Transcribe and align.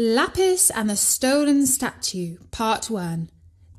Lapis 0.00 0.70
and 0.70 0.88
the 0.88 0.94
Stolen 0.94 1.66
Statue, 1.66 2.36
Part 2.52 2.88
1, 2.88 3.30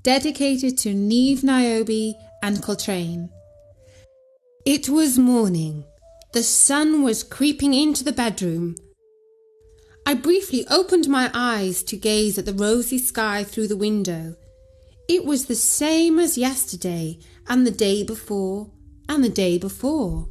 dedicated 0.04 0.78
to 0.80 0.94
Neve 0.94 1.46
Niobe 1.46 2.14
and 2.44 2.62
Coltrane. 2.62 3.30
It 4.66 4.90
was 4.90 5.18
morning. 5.18 5.86
The 6.34 6.44
sun 6.44 7.04
was 7.04 7.24
creeping 7.24 7.74
into 7.74 8.04
the 8.04 8.12
bedroom. 8.12 8.76
I 10.06 10.14
briefly 10.14 10.68
opened 10.70 11.08
my 11.08 11.32
eyes 11.34 11.84
to 11.84 11.96
gaze 11.96 12.38
at 12.38 12.46
the 12.46 12.54
rosy 12.54 12.98
sky 12.98 13.46
through 13.46 13.70
the 13.70 13.78
window. 13.78 14.36
It 15.08 15.24
was 15.24 15.46
the 15.46 15.56
same 15.56 16.20
as 16.20 16.38
yesterday, 16.38 17.20
and 17.48 17.66
the 17.66 17.72
day 17.72 18.04
before, 18.04 18.70
and 19.08 19.24
the 19.24 19.30
day 19.30 19.58
before. 19.58 20.28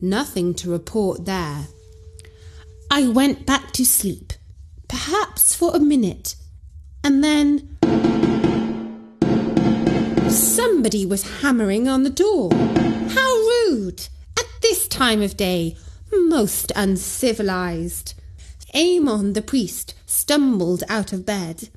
Nothing 0.00 0.54
to 0.54 0.70
report 0.70 1.24
there. 1.24 1.66
I 2.88 3.08
went 3.08 3.46
back 3.46 3.72
to 3.72 3.84
sleep 3.84 4.31
perhaps 4.92 5.54
for 5.54 5.74
a 5.74 5.80
minute, 5.80 6.36
and 7.02 7.24
then 7.24 7.78
somebody 10.30 11.06
was 11.06 11.40
hammering 11.40 11.88
on 11.88 12.02
the 12.02 12.10
door. 12.10 12.50
How 12.52 13.32
rude! 13.32 14.08
At 14.38 14.44
this 14.60 14.86
time 14.86 15.22
of 15.22 15.38
day, 15.38 15.78
most 16.12 16.72
uncivilized. 16.76 18.12
Amon 18.74 19.32
the 19.32 19.40
priest 19.40 19.94
stumbled 20.04 20.84
out 20.90 21.14
of 21.14 21.24
bed. 21.24 21.70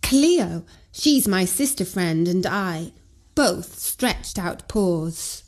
Cleo, 0.00 0.64
she's 0.92 1.26
my 1.26 1.44
sister 1.44 1.84
friend, 1.84 2.28
and 2.28 2.46
I 2.46 2.92
both 3.34 3.80
stretched 3.80 4.38
out 4.38 4.68
paws. 4.68 5.42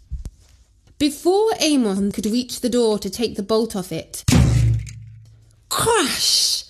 Before 0.98 1.52
Amon 1.62 2.10
could 2.10 2.26
reach 2.26 2.62
the 2.62 2.68
door 2.68 2.98
to 2.98 3.08
take 3.08 3.36
the 3.36 3.44
bolt 3.44 3.76
off 3.76 3.92
it, 3.92 4.24
crash! 5.74 6.64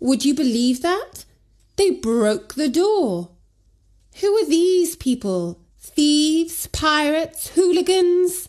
Would 0.00 0.24
you 0.24 0.34
believe 0.34 0.82
that? 0.82 1.24
They 1.76 1.90
broke 1.90 2.54
the 2.54 2.68
door. 2.68 3.30
Who 4.20 4.34
are 4.36 4.44
these 4.46 4.96
people? 4.96 5.60
Thieves, 5.78 6.66
pirates, 6.66 7.50
hooligans? 7.50 8.48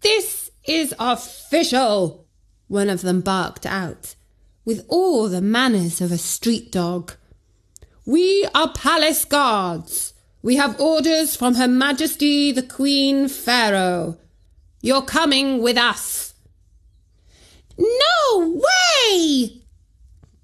This 0.00 0.50
is 0.64 0.94
official, 0.98 2.26
one 2.68 2.88
of 2.88 3.02
them 3.02 3.20
barked 3.20 3.66
out, 3.66 4.14
with 4.64 4.84
all 4.88 5.28
the 5.28 5.42
manners 5.42 6.00
of 6.00 6.10
a 6.10 6.18
street 6.18 6.72
dog. 6.72 7.12
We 8.06 8.48
are 8.54 8.72
palace 8.72 9.26
guards. 9.26 10.14
We 10.40 10.56
have 10.56 10.80
orders 10.80 11.36
from 11.36 11.56
Her 11.56 11.68
Majesty 11.68 12.52
the 12.52 12.62
Queen 12.62 13.28
Pharaoh. 13.28 14.16
You're 14.80 15.02
coming 15.02 15.60
with 15.60 15.76
us. 15.76 16.27
No 17.78 18.60
way! 18.60 19.62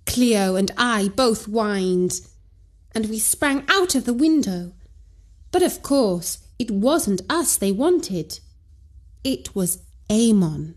Cleo 0.07 0.55
and 0.55 0.71
I 0.77 1.09
both 1.09 1.47
whined, 1.47 2.21
and 2.93 3.07
we 3.11 3.19
sprang 3.19 3.65
out 3.69 3.95
of 3.95 4.05
the 4.05 4.15
window. 4.15 4.73
But 5.51 5.63
of 5.63 5.83
course, 5.83 6.39
it 6.59 6.71
wasn't 6.71 7.23
us 7.29 7.57
they 7.57 7.73
wanted. 7.73 8.39
It 9.25 9.55
was 9.55 9.79
Amon. 10.11 10.77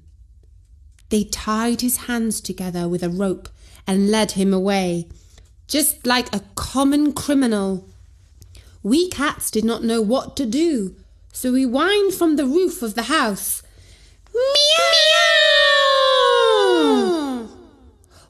They 1.10 1.24
tied 1.24 1.82
his 1.82 1.98
hands 1.98 2.42
together 2.42 2.90
with 2.90 3.04
a 3.04 3.10
rope 3.10 3.50
and 3.86 4.12
led 4.12 4.32
him 4.32 4.54
away, 4.54 5.08
just 5.68 6.06
like 6.06 6.34
a 6.34 6.44
common 6.56 7.14
criminal. 7.14 7.88
We 8.84 9.10
cats 9.10 9.52
did 9.52 9.64
not 9.64 9.84
know 9.84 10.02
what 10.02 10.36
to 10.38 10.46
do, 10.46 10.96
so 11.32 11.54
we 11.54 11.64
whined 11.64 12.14
from 12.14 12.36
the 12.36 12.46
roof 12.46 12.82
of 12.82 12.96
the 12.96 13.04
house. 13.04 13.62
Meow! 14.34 15.37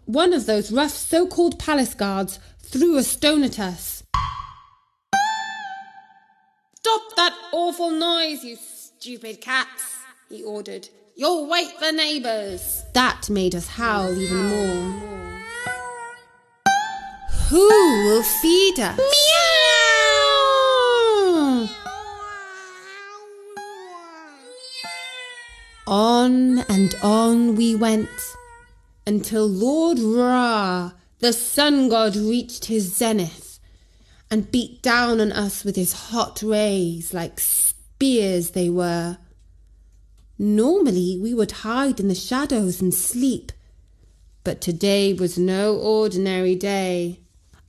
One 0.08 0.34
of 0.34 0.46
those 0.46 0.72
rough 0.72 0.92
so 0.92 1.28
called 1.28 1.60
palace 1.60 1.94
guards 1.94 2.40
threw 2.60 2.98
a 2.98 3.04
stone 3.04 3.44
at 3.44 3.60
us. 3.60 4.04
Stop 6.76 7.02
that 7.18 7.38
awful 7.52 7.92
noise, 7.92 8.44
you 8.44 8.56
stupid 8.56 9.42
cats, 9.42 9.98
he 10.30 10.42
ordered. 10.44 10.88
You'll 11.16 11.50
wake 11.50 11.78
the 11.80 11.92
neighbours. 11.92 12.86
That 12.94 13.30
made 13.30 13.54
us 13.54 13.68
howl 13.68 14.18
even 14.18 14.46
more. 14.46 14.94
Who 17.50 17.68
will 18.06 18.24
feed 18.24 18.80
us? 18.80 18.98
Meow! 18.98 19.08
On 25.86 26.60
and 26.60 26.96
on 27.02 27.56
we 27.56 27.76
went 27.76 28.10
until 29.08 29.48
Lord 29.48 30.00
Ra, 30.00 30.92
the 31.20 31.32
sun 31.32 31.88
god, 31.88 32.18
reached 32.18 32.66
his 32.66 32.94
zenith 32.94 33.58
and 34.30 34.52
beat 34.52 34.82
down 34.82 35.22
on 35.22 35.32
us 35.32 35.64
with 35.64 35.78
his 35.78 35.94
hot 35.94 36.44
rays 36.44 37.14
like 37.14 37.40
spears 37.40 38.52
they 38.52 38.70
were. 38.70 39.18
Normally 40.38 41.18
we 41.18 41.34
would 41.34 41.64
hide 41.64 42.02
in 42.02 42.10
the 42.10 42.16
shadows 42.16 42.82
and 42.82 42.94
sleep, 42.94 43.54
but 44.44 44.60
today 44.60 45.14
was 45.14 45.38
no 45.38 45.78
ordinary 45.78 46.56
day. 46.56 47.22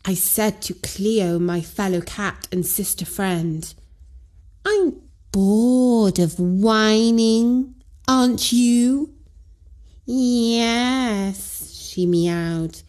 I 0.04 0.14
said 0.14 0.60
to 0.62 0.74
Cleo, 0.74 1.38
my 1.38 1.60
fellow 1.60 2.00
cat 2.00 2.48
and 2.50 2.66
sister 2.66 3.06
friend, 3.06 3.72
I'm 4.66 5.00
bored 5.30 6.18
of 6.18 6.40
whining, 6.40 7.76
aren't 8.08 8.52
you? 8.52 9.14
Yes, 11.08 11.70
she 11.90 12.04
meowed. 12.04 12.82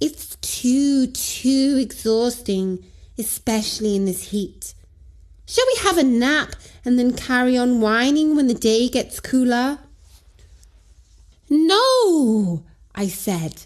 It's 0.00 0.36
too, 0.36 1.08
too 1.08 1.76
exhausting, 1.80 2.84
especially 3.18 3.96
in 3.96 4.04
this 4.04 4.28
heat. 4.30 4.74
Shall 5.44 5.64
we 5.66 5.80
have 5.82 5.98
a 5.98 6.04
nap 6.04 6.54
and 6.84 7.00
then 7.00 7.16
carry 7.16 7.58
on 7.58 7.80
whining 7.80 8.36
when 8.36 8.46
the 8.46 8.54
day 8.54 8.88
gets 8.88 9.18
cooler? 9.18 9.80
No, 11.50 12.62
I 12.94 13.08
said. 13.08 13.64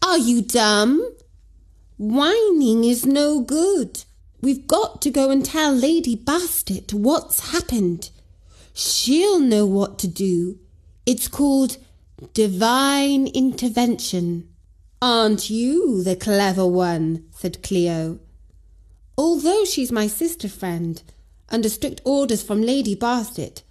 Are 0.00 0.18
you 0.18 0.42
dumb? 0.42 1.04
Whining 1.98 2.84
is 2.84 3.04
no 3.04 3.40
good. 3.40 4.04
We've 4.40 4.68
got 4.68 5.02
to 5.02 5.10
go 5.10 5.30
and 5.30 5.44
tell 5.44 5.72
Lady 5.72 6.16
Bastet 6.16 6.94
what's 6.94 7.50
happened. 7.50 8.10
She'll 8.72 9.40
know 9.40 9.66
what 9.66 9.98
to 9.98 10.06
do. 10.06 10.60
It's 11.06 11.26
called 11.26 11.78
Divine 12.34 13.26
intervention. 13.26 14.48
Aren't 15.02 15.50
you 15.50 16.02
the 16.02 16.14
clever 16.14 16.64
one? 16.66 17.24
said 17.30 17.62
Cleo. 17.62 18.20
Although 19.18 19.64
she's 19.64 19.90
my 19.90 20.06
sister 20.06 20.48
friend, 20.48 21.02
under 21.50 21.68
strict 21.68 22.00
orders 22.04 22.42
from 22.42 22.62
Lady 22.62 22.94
Bastet, 22.94 23.62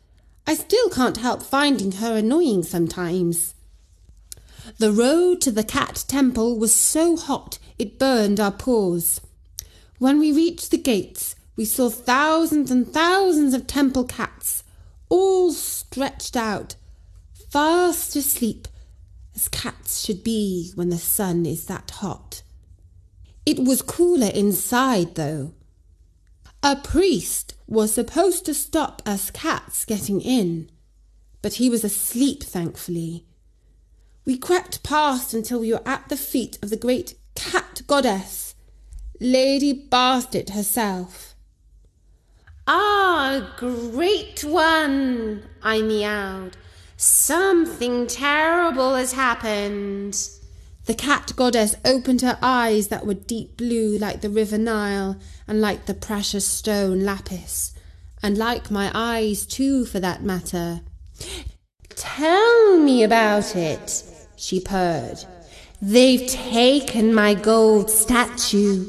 I 0.46 0.56
still 0.56 0.90
can't 0.90 1.18
help 1.18 1.42
finding 1.42 1.94
her 1.94 2.18
annoying 2.18 2.64
sometimes. 2.64 3.56
The 4.78 4.92
road 4.92 5.40
to 5.42 5.52
the 5.52 5.64
cat 5.64 6.04
temple 6.08 6.60
was 6.60 6.76
so 6.76 7.16
hot 7.16 7.58
it 7.80 7.98
burned 7.98 8.40
our 8.40 8.52
paws. 8.52 9.22
When 9.98 10.20
we 10.20 10.32
reached 10.32 10.72
the 10.72 10.78
gates, 10.78 11.36
we 11.56 11.66
saw 11.66 11.90
thousands 11.90 12.70
and 12.70 12.88
thousands 12.88 13.54
of 13.54 13.66
temple 13.66 14.04
cats, 14.04 14.64
all 15.10 15.52
stretched 15.52 16.36
out, 16.36 16.76
fast 17.52 18.16
asleep, 18.16 18.66
as 19.36 19.50
cats 19.50 20.06
should 20.06 20.24
be 20.24 20.72
when 20.76 20.90
the 20.90 20.98
sun 20.98 21.46
is 21.46 21.66
that 21.66 21.92
hot. 21.92 22.44
It 23.46 23.60
was 23.60 23.82
cooler 23.82 24.32
inside, 24.34 25.16
though. 25.16 25.54
A 26.64 26.78
priest 26.78 27.56
was 27.68 27.94
supposed 27.94 28.46
to 28.46 28.54
stop 28.54 29.02
us 29.06 29.32
cats 29.32 29.84
getting 29.84 30.22
in, 30.22 30.70
but 31.42 31.56
he 31.56 31.70
was 31.70 31.84
asleep, 31.84 32.42
thankfully. 32.42 33.26
We 34.24 34.38
crept 34.38 34.84
past 34.84 35.34
until 35.34 35.60
we 35.60 35.74
were 35.74 35.86
at 35.86 36.08
the 36.08 36.16
feet 36.16 36.58
of 36.62 36.70
the 36.70 36.78
great 36.78 37.16
cat 37.36 37.82
goddess, 37.86 38.56
Lady 39.20 39.74
Bastet 39.74 40.52
herself. 40.52 41.36
Ah, 42.66 43.54
great 43.58 44.46
one, 44.46 45.44
I 45.62 45.82
meowed. 45.82 46.56
Something 47.04 48.06
terrible 48.06 48.94
has 48.94 49.14
happened. 49.14 50.16
The 50.86 50.94
cat 50.94 51.34
goddess 51.36 51.74
opened 51.84 52.22
her 52.22 52.38
eyes 52.44 52.90
that 52.90 53.08
were 53.08 53.16
deep 53.16 53.58
blue 53.58 53.98
like 53.98 54.22
the 54.22 54.30
river 54.30 54.60
Nile 54.60 55.18
and 55.48 55.60
like 55.60 55.88
the 55.88 55.96
precious 55.96 56.46
stone 56.46 57.04
lapis, 57.04 57.74
and 58.22 58.38
like 58.38 58.70
my 58.70 58.92
eyes 58.94 59.48
too, 59.48 59.84
for 59.84 60.00
that 60.00 60.22
matter. 60.22 60.82
Tell 61.90 62.78
me 62.78 63.02
about 63.02 63.56
it, 63.56 64.04
she 64.36 64.60
purred. 64.60 65.26
They've 65.82 66.30
taken 66.30 67.16
my 67.16 67.34
gold 67.34 67.90
statue. 67.90 68.88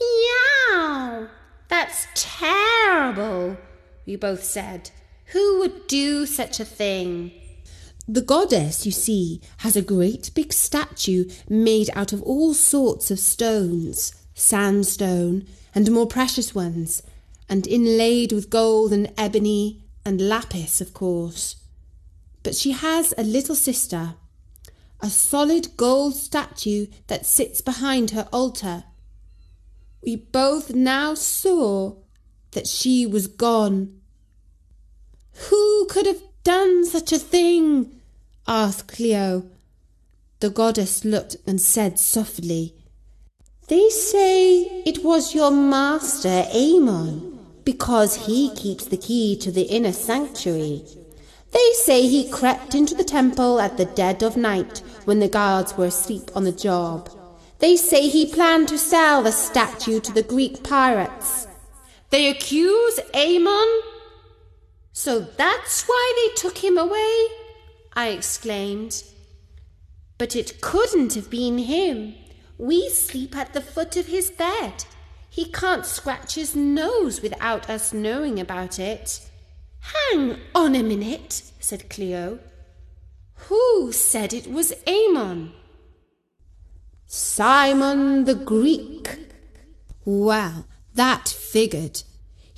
Meow! 0.00 1.28
That's 1.68 2.08
terrible, 2.16 3.56
we 4.04 4.16
both 4.16 4.42
said. 4.42 4.90
Who 5.32 5.58
would 5.58 5.86
do 5.86 6.24
such 6.24 6.58
a 6.58 6.64
thing? 6.64 7.32
The 8.06 8.22
goddess, 8.22 8.86
you 8.86 8.92
see, 8.92 9.42
has 9.58 9.76
a 9.76 9.82
great 9.82 10.30
big 10.34 10.54
statue 10.54 11.28
made 11.50 11.90
out 11.94 12.14
of 12.14 12.22
all 12.22 12.54
sorts 12.54 13.10
of 13.10 13.18
stones, 13.18 14.14
sandstone, 14.34 15.46
and 15.74 15.90
more 15.90 16.06
precious 16.06 16.54
ones, 16.54 17.02
and 17.46 17.66
inlaid 17.66 18.32
with 18.32 18.48
gold 18.48 18.90
and 18.90 19.12
ebony 19.18 19.82
and 20.02 20.26
lapis, 20.26 20.80
of 20.80 20.94
course. 20.94 21.56
But 22.42 22.54
she 22.54 22.70
has 22.70 23.12
a 23.18 23.22
little 23.22 23.54
sister, 23.54 24.14
a 25.00 25.10
solid 25.10 25.76
gold 25.76 26.14
statue 26.14 26.86
that 27.08 27.26
sits 27.26 27.60
behind 27.60 28.12
her 28.12 28.26
altar. 28.32 28.84
We 30.02 30.16
both 30.16 30.74
now 30.74 31.12
saw 31.12 31.96
that 32.52 32.66
she 32.66 33.06
was 33.06 33.26
gone. 33.26 33.97
Who 35.46 35.86
could 35.86 36.06
have 36.06 36.22
done 36.44 36.84
such 36.84 37.12
a 37.12 37.18
thing? 37.18 38.00
asked 38.46 38.88
Cleo. 38.88 39.44
The 40.40 40.50
goddess 40.50 41.04
looked 41.04 41.36
and 41.46 41.60
said 41.60 41.98
softly, 41.98 42.74
They 43.68 43.88
say 43.90 44.62
it 44.84 45.04
was 45.04 45.34
your 45.34 45.50
master 45.50 46.46
Amon, 46.54 47.38
because 47.64 48.26
he 48.26 48.54
keeps 48.54 48.86
the 48.86 48.96
key 48.96 49.36
to 49.38 49.50
the 49.50 49.62
inner 49.62 49.92
sanctuary. 49.92 50.84
They 51.50 51.72
say 51.74 52.06
he 52.06 52.30
crept 52.30 52.74
into 52.74 52.94
the 52.94 53.04
temple 53.04 53.60
at 53.60 53.76
the 53.76 53.84
dead 53.84 54.22
of 54.22 54.36
night 54.36 54.82
when 55.04 55.18
the 55.18 55.28
guards 55.28 55.76
were 55.76 55.86
asleep 55.86 56.30
on 56.34 56.44
the 56.44 56.52
job. 56.52 57.10
They 57.58 57.76
say 57.76 58.08
he 58.08 58.32
planned 58.32 58.68
to 58.68 58.78
sell 58.78 59.22
the 59.22 59.32
statue 59.32 60.00
to 60.00 60.12
the 60.12 60.22
Greek 60.22 60.62
pirates. 60.62 61.46
They 62.10 62.28
accuse 62.28 63.00
Amon? 63.14 63.68
So 64.98 65.20
that's 65.20 65.84
why 65.84 66.12
they 66.16 66.34
took 66.34 66.58
him 66.58 66.76
away? 66.76 67.28
I 67.92 68.08
exclaimed. 68.08 69.04
But 70.18 70.34
it 70.34 70.60
couldn't 70.60 71.14
have 71.14 71.30
been 71.30 71.58
him. 71.58 72.16
We 72.58 72.88
sleep 72.88 73.36
at 73.36 73.52
the 73.52 73.60
foot 73.60 73.96
of 73.96 74.06
his 74.06 74.32
bed. 74.32 74.86
He 75.30 75.52
can't 75.52 75.86
scratch 75.86 76.34
his 76.34 76.56
nose 76.56 77.22
without 77.22 77.70
us 77.70 77.92
knowing 77.92 78.40
about 78.40 78.80
it. 78.80 79.20
Hang 79.78 80.40
on 80.52 80.74
a 80.74 80.82
minute, 80.82 81.42
said 81.60 81.88
Cleo. 81.88 82.40
Who 83.46 83.92
said 83.92 84.32
it 84.32 84.48
was 84.50 84.74
Amon? 84.88 85.52
Simon 87.06 88.24
the 88.24 88.34
Greek. 88.34 89.16
Well, 90.04 90.66
that 90.94 91.28
figured. 91.28 92.02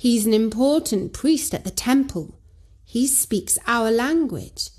He's 0.01 0.25
an 0.25 0.33
important 0.33 1.13
priest 1.13 1.53
at 1.53 1.63
the 1.63 1.69
temple. 1.69 2.33
He 2.83 3.05
speaks 3.05 3.59
our 3.67 3.91
language 3.91 4.71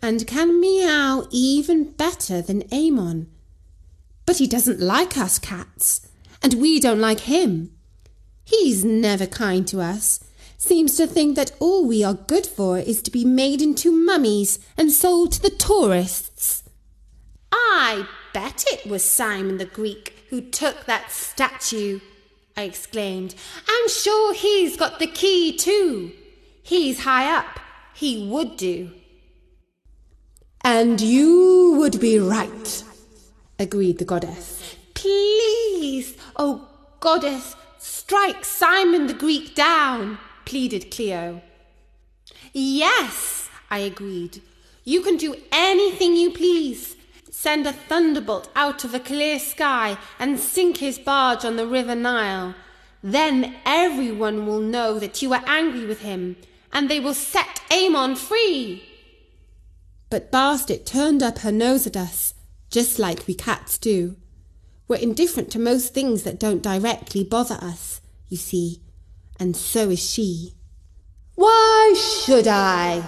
and 0.00 0.28
can 0.28 0.60
meow 0.60 1.26
even 1.32 1.90
better 1.90 2.40
than 2.40 2.62
Amon. 2.72 3.26
But 4.24 4.36
he 4.36 4.46
doesn't 4.46 4.78
like 4.78 5.18
us 5.18 5.40
cats, 5.40 6.06
and 6.40 6.54
we 6.54 6.78
don't 6.78 7.00
like 7.00 7.26
him. 7.34 7.72
He's 8.44 8.84
never 8.84 9.26
kind 9.26 9.66
to 9.66 9.80
us, 9.80 10.20
seems 10.56 10.96
to 10.98 11.08
think 11.08 11.34
that 11.34 11.50
all 11.58 11.84
we 11.84 12.04
are 12.04 12.14
good 12.14 12.46
for 12.46 12.78
is 12.78 13.02
to 13.02 13.10
be 13.10 13.24
made 13.24 13.60
into 13.60 13.90
mummies 13.90 14.60
and 14.76 14.92
sold 14.92 15.32
to 15.32 15.42
the 15.42 15.50
tourists. 15.50 16.62
I 17.50 18.06
bet 18.32 18.62
it 18.68 18.86
was 18.88 19.02
Simon 19.02 19.58
the 19.58 19.64
Greek 19.64 20.14
who 20.30 20.40
took 20.40 20.84
that 20.84 21.10
statue, 21.10 21.98
I 22.56 22.62
exclaimed. 22.62 23.34
I'm 23.68 23.88
sure 23.88 24.34
he's 24.34 24.76
got 24.76 24.98
the 24.98 25.06
key 25.06 25.56
too. 25.56 26.12
He's 26.62 27.00
high 27.00 27.36
up. 27.36 27.60
He 27.94 28.28
would 28.28 28.56
do. 28.56 28.90
And 30.62 31.00
you 31.00 31.76
would 31.78 32.00
be 32.00 32.18
right, 32.18 32.84
agreed 33.58 33.98
the 33.98 34.04
goddess. 34.06 34.76
Please, 34.94 36.16
oh 36.36 36.66
goddess, 37.00 37.54
strike 37.78 38.44
Simon 38.44 39.06
the 39.06 39.14
Greek 39.14 39.54
down, 39.54 40.18
pleaded 40.46 40.90
Cleo. 40.90 41.42
Yes, 42.54 43.50
I 43.70 43.80
agreed. 43.80 44.40
You 44.84 45.02
can 45.02 45.16
do 45.16 45.34
anything 45.52 46.16
you 46.16 46.30
please. 46.30 46.96
Send 47.44 47.66
a 47.66 47.74
thunderbolt 47.74 48.48
out 48.56 48.84
of 48.84 48.94
a 48.94 48.98
clear 48.98 49.38
sky 49.38 49.98
and 50.18 50.40
sink 50.40 50.78
his 50.78 50.98
barge 50.98 51.44
on 51.44 51.56
the 51.56 51.66
river 51.66 51.94
Nile. 51.94 52.54
Then 53.02 53.56
everyone 53.66 54.46
will 54.46 54.60
know 54.60 54.98
that 54.98 55.20
you 55.20 55.34
are 55.34 55.44
angry 55.46 55.84
with 55.84 56.00
him, 56.00 56.36
and 56.72 56.88
they 56.88 57.00
will 57.00 57.12
set 57.12 57.60
Amon 57.70 58.16
free. 58.16 58.88
But 60.08 60.32
Bastet 60.32 60.86
turned 60.86 61.22
up 61.22 61.40
her 61.40 61.52
nose 61.52 61.86
at 61.86 61.98
us, 61.98 62.32
just 62.70 62.98
like 62.98 63.26
we 63.26 63.34
cats 63.34 63.76
do. 63.76 64.16
We're 64.88 64.96
indifferent 64.96 65.50
to 65.50 65.58
most 65.58 65.92
things 65.92 66.22
that 66.22 66.40
don't 66.40 66.62
directly 66.62 67.24
bother 67.24 67.58
us, 67.60 68.00
you 68.30 68.38
see, 68.38 68.80
and 69.38 69.54
so 69.54 69.90
is 69.90 70.00
she. 70.00 70.54
Why 71.34 71.94
should 72.24 72.48
I? 72.48 73.04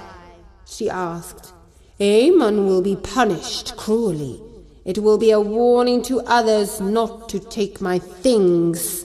she 0.67 0.91
asked. 0.91 1.55
Amon 2.01 2.67
will 2.67 2.83
be 2.83 2.95
punished 2.95 3.77
cruelly. 3.77 4.41
It 4.85 4.99
will 4.99 5.17
be 5.17 5.31
a 5.31 5.41
warning 5.41 6.03
to 6.03 6.21
others 6.21 6.79
not 6.79 7.29
to 7.31 7.41
take 7.41 7.81
my 7.81 7.99
things. 7.99 9.05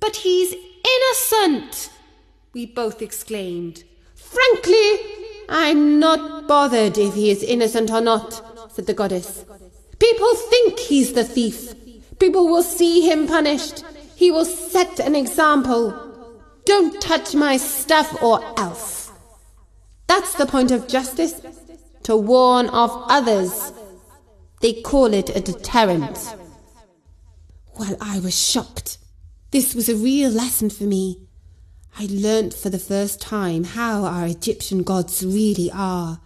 But 0.00 0.16
he's 0.16 0.54
innocent, 0.54 1.90
we 2.54 2.64
both 2.64 3.02
exclaimed. 3.02 3.84
Frankly, 4.14 4.92
I'm 5.50 5.98
not 5.98 6.48
bothered 6.48 6.96
if 6.96 7.14
he 7.14 7.30
is 7.30 7.42
innocent 7.42 7.90
or 7.90 8.00
not, 8.00 8.72
said 8.72 8.86
the 8.86 8.94
goddess. 8.94 9.44
People 9.98 10.34
think 10.34 10.78
he's 10.78 11.12
the 11.12 11.24
thief. 11.24 11.74
People 12.18 12.48
will 12.48 12.62
see 12.62 13.02
him 13.02 13.26
punished. 13.26 13.84
He 14.16 14.30
will 14.30 14.46
set 14.46 14.98
an 14.98 15.14
example. 15.14 15.92
Don't 16.64 17.00
touch 17.02 17.34
my 17.34 17.58
stuff 17.58 18.22
or 18.22 18.42
else. 18.58 19.12
That's 20.06 20.34
the 20.34 20.46
point 20.46 20.70
of 20.70 20.88
justice 20.88 21.40
to 22.04 22.16
warn 22.16 22.68
off 22.68 23.06
others. 23.10 23.72
They 24.60 24.80
call 24.80 25.12
it 25.12 25.34
a 25.36 25.40
deterrent. 25.40 26.36
Well, 27.78 27.96
I 28.00 28.20
was 28.20 28.38
shocked. 28.38 28.98
This 29.50 29.74
was 29.74 29.88
a 29.88 29.96
real 29.96 30.30
lesson 30.30 30.70
for 30.70 30.84
me. 30.84 31.26
I 31.98 32.06
learnt 32.10 32.54
for 32.54 32.70
the 32.70 32.78
first 32.78 33.20
time 33.20 33.64
how 33.64 34.04
our 34.04 34.26
Egyptian 34.26 34.82
gods 34.82 35.24
really 35.24 35.70
are. 35.72 36.20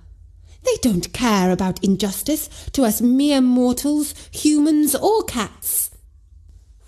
They 0.65 0.77
don't 0.81 1.13
care 1.13 1.51
about 1.51 1.83
injustice 1.85 2.49
to 2.73 2.85
us 2.85 3.01
mere 3.01 3.41
mortals, 3.41 4.15
humans 4.31 4.95
or 4.95 5.23
cats. 5.25 5.91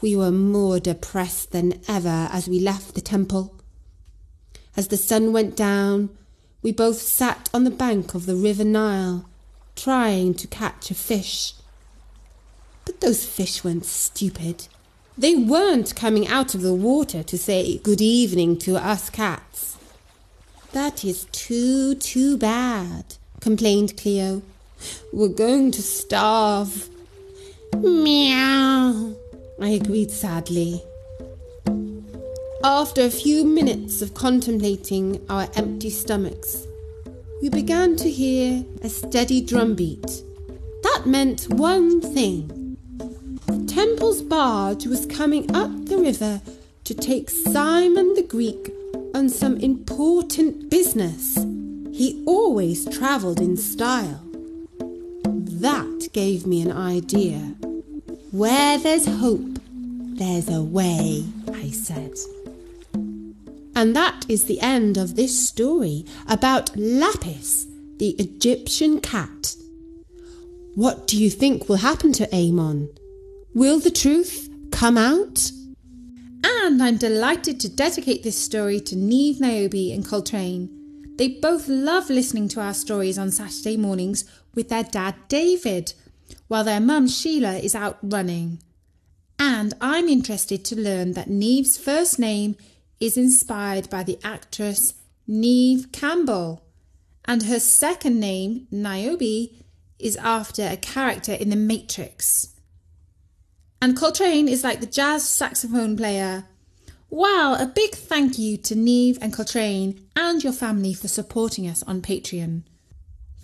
We 0.01 0.17
were 0.17 0.31
more 0.31 0.81
depressed 0.81 1.53
than 1.53 1.81
ever 1.87 2.29
as 2.33 2.49
we 2.49 2.59
left 2.59 2.95
the 2.95 3.01
temple. 3.01 3.61
As 4.77 4.89
the 4.89 4.97
sun 4.97 5.33
went 5.33 5.57
down, 5.57 6.11
we 6.63 6.73
both 6.73 7.01
sat 7.01 7.49
on 7.55 7.65
the 7.65 7.71
bank 7.71 8.15
of 8.15 8.27
the 8.27 8.37
river 8.37 8.65
Nile, 8.65 9.29
trying 9.77 10.35
to 10.35 10.47
catch 10.47 10.91
a 10.91 10.95
fish. 10.95 11.55
But 12.85 13.01
those 13.01 13.25
fish 13.25 13.65
weren't 13.65 13.87
stupid. 13.87 14.69
They 15.17 15.35
weren't 15.35 15.97
coming 15.97 16.29
out 16.29 16.55
of 16.55 16.63
the 16.63 16.75
water 16.75 17.23
to 17.23 17.39
say 17.39 17.79
good 17.79 18.01
evening 18.01 18.59
to 18.59 18.77
us 18.77 19.11
cats. 19.11 19.77
That 20.73 21.05
is 21.05 21.25
too, 21.33 21.95
too 21.95 22.37
bad, 22.37 23.17
complained 23.41 23.97
Cleo. 23.97 24.43
We're 25.13 25.29
going 25.29 25.73
to 25.73 25.83
starve. 25.83 26.89
Meow, 27.77 29.15
I 29.61 29.69
agreed 29.69 30.11
sadly. 30.11 30.83
After 32.63 33.01
a 33.01 33.11
few 33.11 33.47
minutes 33.47 34.03
of 34.03 34.13
contemplating 34.13 35.25
our 35.31 35.49
empty 35.55 35.89
stomachs, 35.89 36.67
we 37.41 37.49
began 37.49 37.97
to 37.97 38.11
hear 38.11 38.67
a 38.83 38.89
steady 38.91 39.41
drumbeat. 39.41 40.23
That 40.83 41.05
meant 41.07 41.49
one 41.49 42.03
thing. 42.03 42.77
Temple's 43.67 44.21
barge 44.21 44.87
was 44.87 45.07
coming 45.07 45.57
up 45.57 45.71
the 45.87 45.97
river 45.97 46.43
to 46.85 46.95
take 46.95 47.31
Simon 47.31 48.13
the 48.13 48.23
Greek 48.23 48.71
on 49.15 49.31
some 49.31 49.57
important 49.57 50.69
business. 50.69 51.37
He 51.93 52.23
always 52.27 52.85
travelled 52.95 53.41
in 53.41 53.57
style. 53.57 54.21
That 55.23 56.11
gave 56.13 56.47
me 56.47 56.61
an 56.61 56.73
idea. 56.73 57.39
Where 58.33 58.77
there's 58.77 59.07
hope, 59.07 59.59
there's 59.73 60.51
a 60.51 60.63
way, 60.63 61.25
I 61.55 61.71
said. 61.71 62.13
And 63.75 63.95
that 63.97 64.27
is 64.29 64.45
the 64.45 64.61
end 64.61 64.97
of 64.97 65.17
this 65.17 65.39
story 65.49 66.05
about 66.29 66.77
Lapis, 66.77 67.67
the 67.99 68.11
Egyptian 68.19 69.01
cat. 69.01 69.55
What 70.75 71.07
do 71.07 71.17
you 71.17 71.31
think 71.31 71.69
will 71.69 71.77
happen 71.77 72.13
to 72.15 72.35
Amon? 72.35 72.89
Will 73.55 73.81
the 73.81 73.91
truth 73.91 74.49
come 74.71 74.97
out? 74.97 75.51
And 76.45 76.83
I'm 76.83 76.97
delighted 76.97 77.61
to 77.61 77.69
dedicate 77.69 78.23
this 78.23 78.39
story 78.39 78.81
to 78.81 78.97
Neve 78.97 79.41
Niobe 79.41 79.93
and 79.93 80.07
Coltrane. 80.07 80.69
They 81.17 81.29
both 81.29 81.69
love 81.69 82.09
listening 82.09 82.49
to 82.49 82.61
our 82.61 82.73
stories 82.73 83.19
on 83.19 83.31
Saturday 83.31 83.77
mornings 83.77 84.25
with 84.55 84.69
their 84.69 84.85
dad 84.85 85.17
David, 85.29 85.93
while 86.49 86.65
their 86.65 86.81
mum 86.81 87.09
Sheila 87.09 87.59
is 87.59 87.75
out 87.75 87.99
running. 88.03 88.63
And 89.39 89.75
I'm 89.81 90.09
interested 90.09 90.65
to 90.67 90.77
learn 90.81 91.13
that 91.13 91.29
Neve's 91.29 91.77
first 91.77 92.19
name 92.19 92.57
is 93.01 93.17
inspired 93.17 93.91
by 93.91 94.03
the 94.03 94.19
actress 94.23 94.95
Neve 95.27 95.93
Campbell, 95.93 96.63
and 97.25 97.45
her 97.45 97.61
second 97.61 98.19
name, 98.19 98.67
Niobe, 98.71 99.51
is 99.99 100.17
after 100.17 100.67
a 100.67 100.77
character 100.77 101.33
in 101.33 101.51
The 101.51 101.57
Matrix. 101.57 102.49
And 103.81 103.97
Coltrane 103.97 104.49
is 104.49 104.65
like 104.65 104.81
the 104.81 104.87
jazz 104.87 105.29
saxophone 105.29 105.97
player. 105.97 106.47
Wow, 107.09 107.57
a 107.59 107.67
big 107.67 107.95
thank 107.95 108.39
you 108.39 108.57
to 108.59 108.75
Neve 108.75 109.19
and 109.21 109.33
Coltrane 109.33 110.09
and 110.17 110.43
your 110.43 110.53
family 110.53 110.95
for 110.95 111.09
supporting 111.09 111.69
us 111.69 111.83
on 111.85 112.03
Patreon. 112.03 112.63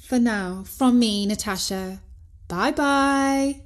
For 0.02 0.18
now, 0.18 0.64
from 0.66 0.98
me, 0.98 1.26
Natasha, 1.26 2.00
bye 2.48 2.72
bye. 2.72 3.65